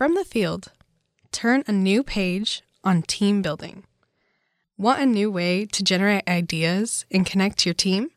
[0.00, 0.72] From the field,
[1.30, 3.84] turn a new page on team building.
[4.78, 8.08] Want a new way to generate ideas and connect your team?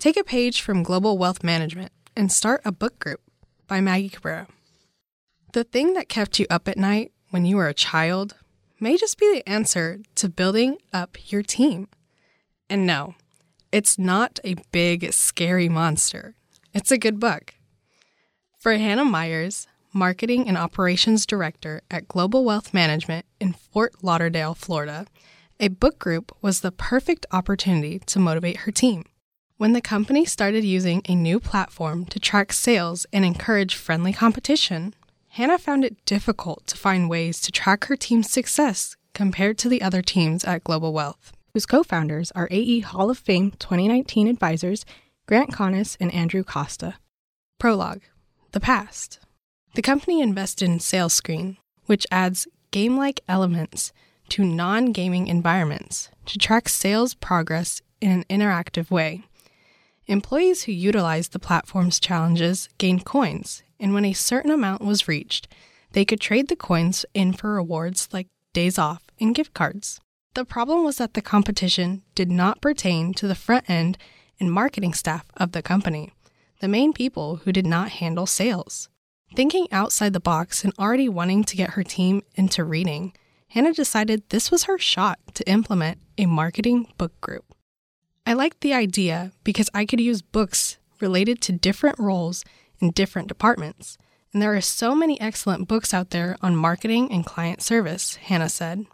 [0.00, 3.20] Take a page from Global Wealth Management and start a book group
[3.68, 4.48] by Maggie Cabrera.
[5.52, 8.34] The thing that kept you up at night when you were a child
[8.80, 11.86] may just be the answer to building up your team.
[12.68, 13.14] And no,
[13.70, 16.34] it's not a big, scary monster.
[16.72, 17.54] It's a good book.
[18.58, 25.06] For Hannah Myers, Marketing and Operations Director at Global Wealth Management in Fort Lauderdale, Florida,
[25.60, 29.04] a book group was the perfect opportunity to motivate her team.
[29.56, 34.94] When the company started using a new platform to track sales and encourage friendly competition,
[35.28, 39.80] Hannah found it difficult to find ways to track her team's success compared to the
[39.80, 44.84] other teams at Global Wealth, whose co founders are AE Hall of Fame 2019 advisors
[45.28, 46.96] Grant Conness and Andrew Costa.
[47.60, 48.02] Prologue
[48.50, 49.20] The Past.
[49.74, 51.56] The company invested in SalesScreen,
[51.86, 53.92] which adds game like elements
[54.28, 59.24] to non gaming environments to track sales progress in an interactive way.
[60.06, 65.48] Employees who utilized the platform's challenges gained coins, and when a certain amount was reached,
[65.90, 70.00] they could trade the coins in for rewards like days off and gift cards.
[70.34, 73.98] The problem was that the competition did not pertain to the front end
[74.38, 76.12] and marketing staff of the company,
[76.60, 78.88] the main people who did not handle sales.
[79.34, 83.14] Thinking outside the box and already wanting to get her team into reading,
[83.48, 87.44] Hannah decided this was her shot to implement a marketing book group.
[88.24, 92.44] I liked the idea because I could use books related to different roles
[92.78, 93.98] in different departments,
[94.32, 98.48] and there are so many excellent books out there on marketing and client service, Hannah
[98.48, 98.86] said.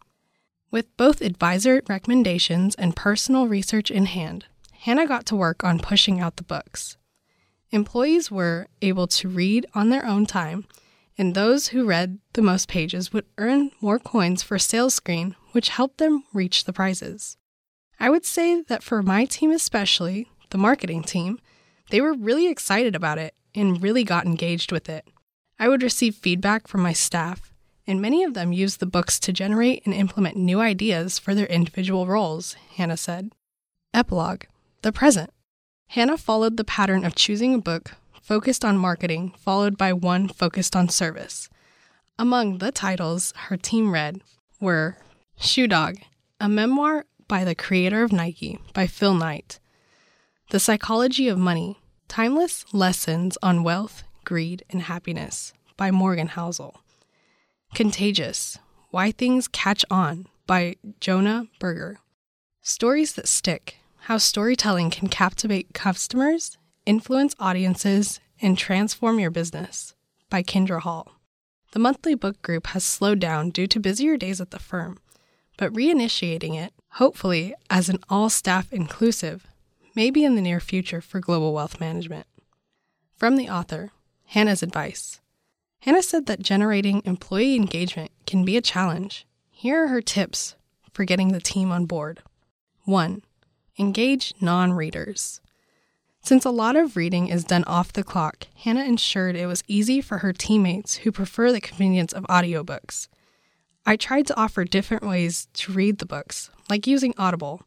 [0.71, 6.19] With both advisor recommendations and personal research in hand, Hannah got to work on pushing
[6.19, 6.97] out the books.
[7.73, 10.67] Employees were able to read on their own time,
[11.17, 15.99] and those who read the most pages would earn more coins for SalesScreen, which helped
[15.99, 17.37] them reach the prizes.
[18.01, 21.39] I would say that for my team, especially the marketing team,
[21.91, 25.07] they were really excited about it and really got engaged with it.
[25.59, 27.53] I would receive feedback from my staff,
[27.87, 31.47] and many of them used the books to generate and implement new ideas for their
[31.47, 33.31] individual roles, Hannah said.
[33.93, 34.45] Epilogue
[34.83, 35.31] The Present.
[35.91, 40.77] Hannah followed the pattern of choosing a book focused on marketing, followed by one focused
[40.77, 41.49] on service.
[42.17, 44.23] Among the titles her team read
[44.61, 44.99] were
[45.41, 45.97] Shoe Dog,
[46.39, 49.59] a memoir by the creator of Nike by Phil Knight.
[50.51, 51.77] The Psychology of Money
[52.07, 56.77] Timeless Lessons on Wealth, Greed, and Happiness by Morgan Housel.
[57.75, 58.59] Contagious
[58.93, 61.99] Why Things Catch On by Jonah Berger.
[62.63, 66.57] Stories That Stick How Storytelling Can Captivate Customers,
[66.87, 69.95] Influence Audiences, and Transform Your Business
[70.31, 71.21] by Kindra Hall.
[71.73, 74.99] The monthly book group has slowed down due to busier days at the firm,
[75.59, 79.47] but reinitiating it hopefully as an all staff inclusive,
[79.95, 82.27] maybe in the near future for global wealth management.
[83.17, 83.93] From the author,
[84.25, 85.21] Hannah's advice.
[85.81, 89.27] Hannah said that generating employee engagement can be a challenge.
[89.51, 90.57] Here are her tips
[90.91, 92.23] for getting the team on board.
[92.85, 93.23] 1.
[93.81, 95.41] Engage non readers.
[96.21, 100.03] Since a lot of reading is done off the clock, Hannah ensured it was easy
[100.03, 103.09] for her teammates who prefer the convenience of audiobooks.
[103.87, 107.63] I tried to offer different ways to read the books, like using Audible,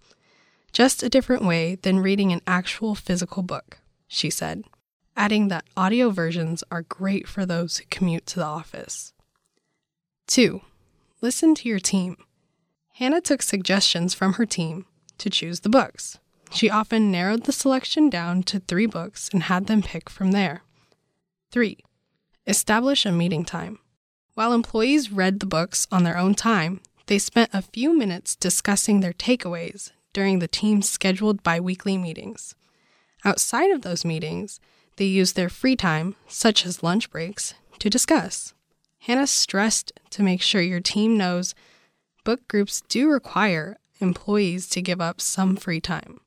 [0.71, 4.65] just a different way than reading an actual physical book, she said,
[5.17, 9.13] adding that audio versions are great for those who commute to the office.
[10.27, 10.61] 2.
[11.21, 12.17] Listen to your team.
[12.97, 14.85] Hannah took suggestions from her team
[15.23, 16.19] to choose the books.
[16.51, 20.61] She often narrowed the selection down to three books and had them pick from there.
[21.51, 21.77] 3.
[22.45, 23.79] Establish a meeting time.
[24.35, 28.99] While employees read the books on their own time, they spent a few minutes discussing
[28.99, 32.53] their takeaways during the team's scheduled biweekly meetings.
[33.23, 34.59] Outside of those meetings,
[34.97, 38.53] they used their free time, such as lunch breaks, to discuss.
[38.99, 41.55] Hannah stressed to make sure your team knows
[42.23, 46.19] book groups do require employees to give up some free time.